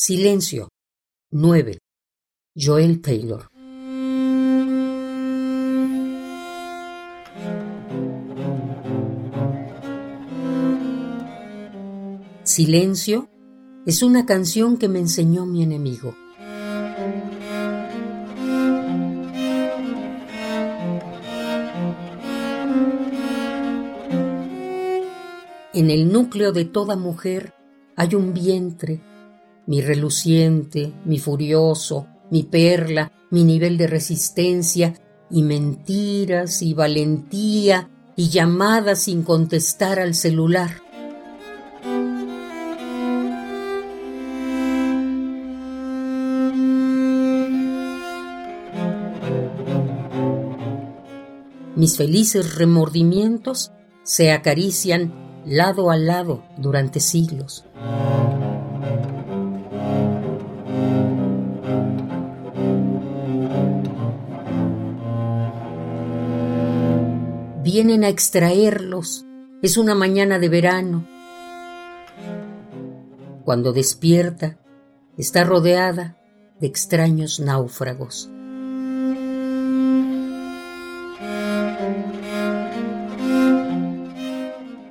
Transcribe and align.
Silencio. 0.00 0.68
9. 1.32 1.80
Joel 2.54 3.00
Taylor. 3.02 3.48
Silencio 12.44 13.28
es 13.86 14.04
una 14.04 14.24
canción 14.24 14.76
que 14.76 14.88
me 14.88 15.00
enseñó 15.00 15.46
mi 15.46 15.64
enemigo. 15.64 16.14
En 25.74 25.90
el 25.90 26.12
núcleo 26.12 26.52
de 26.52 26.66
toda 26.66 26.94
mujer 26.94 27.52
hay 27.96 28.14
un 28.14 28.32
vientre, 28.32 29.00
mi 29.68 29.82
reluciente, 29.82 30.94
mi 31.04 31.18
furioso, 31.18 32.06
mi 32.30 32.42
perla, 32.42 33.12
mi 33.30 33.44
nivel 33.44 33.76
de 33.76 33.86
resistencia, 33.86 34.94
y 35.30 35.42
mentiras 35.42 36.62
y 36.62 36.72
valentía 36.72 37.90
y 38.16 38.30
llamadas 38.30 39.02
sin 39.02 39.22
contestar 39.22 40.00
al 40.00 40.14
celular. 40.14 40.70
Mis 51.76 51.98
felices 51.98 52.56
remordimientos 52.56 53.70
se 54.02 54.32
acarician 54.32 55.12
lado 55.44 55.90
a 55.90 55.98
lado 55.98 56.42
durante 56.56 57.00
siglos. 57.00 57.66
Vienen 67.62 68.04
a 68.04 68.08
extraerlos. 68.08 69.24
Es 69.62 69.76
una 69.76 69.94
mañana 69.94 70.38
de 70.38 70.48
verano. 70.48 71.06
Cuando 73.44 73.72
despierta, 73.72 74.58
está 75.16 75.44
rodeada 75.44 76.16
de 76.60 76.66
extraños 76.66 77.40
náufragos. 77.40 78.30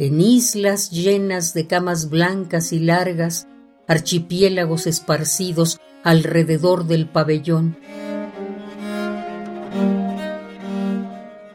en 0.00 0.18
islas 0.18 0.90
llenas 0.90 1.52
de 1.52 1.66
camas 1.66 2.08
blancas 2.08 2.72
y 2.72 2.78
largas, 2.78 3.46
archipiélagos 3.86 4.86
esparcidos 4.86 5.78
alrededor 6.04 6.86
del 6.86 7.06
pabellón. 7.06 7.76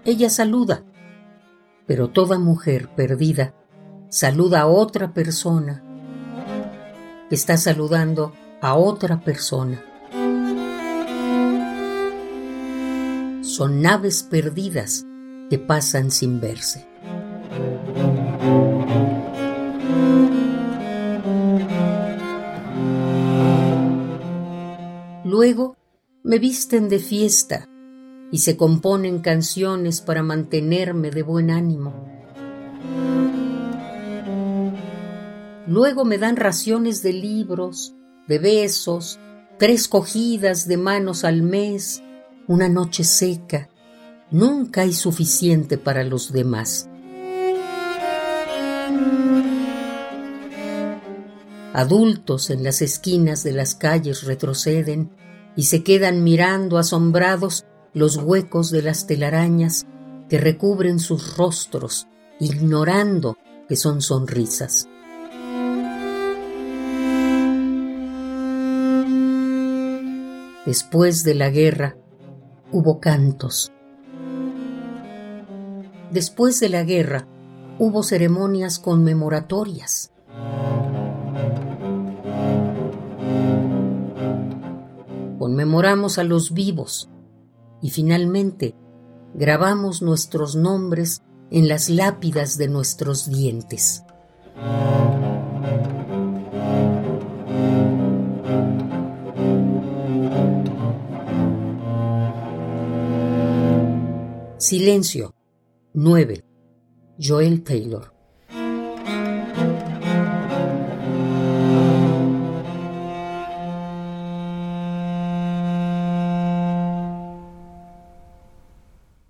Ella 0.05 0.29
saluda, 0.29 0.83
pero 1.87 2.09
toda 2.09 2.39
mujer 2.39 2.89
perdida 2.95 3.53
saluda 4.09 4.61
a 4.61 4.67
otra 4.67 5.13
persona 5.13 5.83
está 7.29 7.57
saludando 7.57 8.33
a 8.61 8.75
otra 8.75 9.21
persona. 9.21 9.83
Son 13.41 13.81
naves 13.81 14.23
perdidas 14.23 15.05
que 15.49 15.59
pasan 15.59 16.11
sin 16.11 16.39
verse. 16.39 16.87
Luego 25.23 25.77
me 26.23 26.39
visten 26.39 26.89
de 26.89 26.99
fiesta 26.99 27.67
y 28.35 28.39
se 28.39 28.57
componen 28.57 29.19
canciones 29.19 30.01
para 30.01 30.21
mantenerme 30.21 31.09
de 31.09 31.23
buen 31.23 31.49
ánimo. 31.49 31.93
Luego 35.67 36.03
me 36.03 36.17
dan 36.17 36.35
raciones 36.35 37.01
de 37.01 37.13
libros, 37.13 37.95
de 38.27 38.39
besos, 38.39 39.19
tres 39.57 39.87
cogidas 39.87 40.67
de 40.67 40.75
manos 40.75 41.23
al 41.23 41.43
mes, 41.43 42.03
una 42.45 42.67
noche 42.67 43.05
seca. 43.05 43.69
Nunca 44.31 44.81
hay 44.81 44.91
suficiente 44.91 45.77
para 45.77 46.03
los 46.03 46.33
demás. 46.33 46.89
Adultos 51.71 52.49
en 52.49 52.65
las 52.65 52.81
esquinas 52.81 53.43
de 53.43 53.53
las 53.53 53.75
calles 53.75 54.23
retroceden 54.23 55.09
y 55.55 55.63
se 55.63 55.83
quedan 55.83 56.25
mirando 56.25 56.77
asombrados 56.77 57.63
los 57.95 58.17
huecos 58.17 58.71
de 58.71 58.81
las 58.81 59.07
telarañas 59.07 59.87
que 60.29 60.37
recubren 60.37 60.99
sus 60.99 61.37
rostros, 61.37 62.07
ignorando 62.41 63.37
que 63.69 63.77
son 63.77 64.01
sonrisas. 64.01 64.89
Después 70.65 71.23
de 71.23 71.35
la 71.35 71.49
guerra 71.49 71.95
hubo 72.71 72.99
cantos. 72.99 73.71
Después 76.11 76.59
de 76.59 76.67
la 76.69 76.83
guerra 76.83 77.27
hubo 77.79 78.03
ceremonias 78.03 78.77
conmemoratorias. 78.77 80.11
conmemoramos 85.37 86.17
a 86.17 86.23
los 86.23 86.53
vivos 86.53 87.07
y 87.81 87.89
finalmente 87.89 88.75
grabamos 89.33 90.01
nuestros 90.01 90.55
nombres 90.55 91.21
en 91.51 91.67
las 91.67 91.89
lápidas 91.89 92.57
de 92.57 92.67
nuestros 92.67 93.29
dientes. 93.29 94.03
Silencio. 104.57 105.35
9. 105.93 106.43
Joel 107.19 107.63
Taylor. 107.63 108.14